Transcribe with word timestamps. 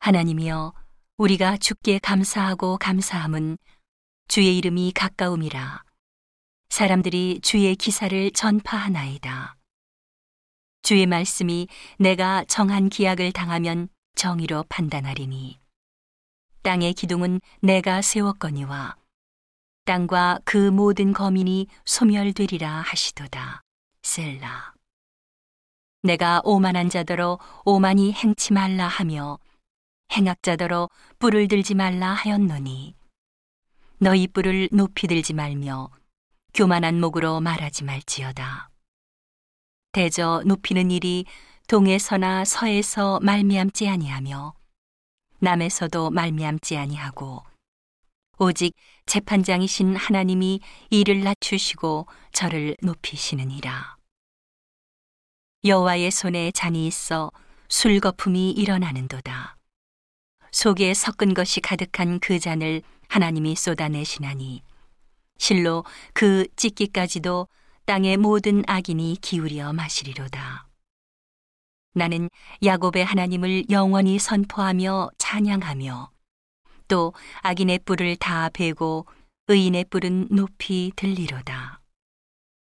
하나님이여 0.00 0.72
우리가 1.18 1.58
주께 1.58 1.98
감사하고 1.98 2.78
감사함은 2.78 3.58
주의 4.28 4.56
이름이 4.56 4.92
가까움이라 4.94 5.84
사람들이 6.70 7.40
주의 7.42 7.76
기사를 7.76 8.30
전파하나이다. 8.30 9.58
주의 10.80 11.04
말씀이 11.04 11.68
내가 11.98 12.44
정한 12.44 12.88
기약을 12.88 13.32
당하면 13.32 13.88
정의로 14.14 14.64
판단하리니 14.70 15.60
땅의 16.62 16.94
기둥은 16.94 17.42
내가 17.60 18.00
세웠거니와 18.00 18.96
땅과 19.84 20.40
그 20.46 20.70
모든 20.70 21.12
거민이 21.12 21.66
소멸되리라 21.84 22.80
하시도다. 22.80 23.60
셀라. 24.02 24.72
내가 26.02 26.40
오만한 26.44 26.88
자더러 26.88 27.38
오만이 27.66 28.14
행치 28.14 28.54
말라 28.54 28.88
하며 28.88 29.38
행악자더러 30.12 30.88
뿔을 31.18 31.48
들지 31.48 31.74
말라 31.74 32.12
하였노니 32.12 32.94
너희 33.98 34.26
뿔을 34.26 34.68
높이 34.72 35.06
들지 35.06 35.34
말며 35.34 35.90
교만한 36.54 37.00
목으로 37.00 37.40
말하지 37.40 37.84
말지어다. 37.84 38.70
대저 39.92 40.42
높이는 40.46 40.90
일이 40.90 41.24
동에서나 41.68 42.44
서에서 42.44 43.20
말미암지 43.22 43.88
아니하며 43.88 44.54
남에서도 45.38 46.10
말미암지 46.10 46.76
아니하고 46.76 47.44
오직 48.38 48.74
재판장이신 49.06 49.96
하나님이 49.96 50.60
이를 50.90 51.22
낮추시고 51.22 52.06
저를 52.32 52.76
높이시느니라. 52.82 53.96
여호와의 55.64 56.10
손에 56.10 56.50
잔이 56.52 56.86
있어 56.86 57.30
술 57.68 58.00
거품이 58.00 58.52
일어나는도다. 58.52 59.39
속에 60.52 60.94
섞은 60.94 61.34
것이 61.34 61.60
가득한 61.60 62.20
그 62.20 62.38
잔을 62.38 62.82
하나님이 63.08 63.56
쏟아내시나니 63.56 64.62
실로 65.38 65.84
그 66.12 66.46
찢기까지도 66.56 67.48
땅의 67.86 68.18
모든 68.18 68.62
악인이 68.66 69.18
기울여 69.20 69.72
마시리로다. 69.72 70.68
나는 71.92 72.28
야곱의 72.62 73.04
하나님을 73.04 73.70
영원히 73.70 74.18
선포하며 74.18 75.10
찬양하며 75.18 76.10
또 76.86 77.12
악인의 77.40 77.80
뿔을 77.84 78.16
다 78.16 78.48
베고 78.50 79.06
의인의 79.48 79.86
뿔은 79.90 80.28
높이 80.30 80.92
들리로다. 80.94 81.79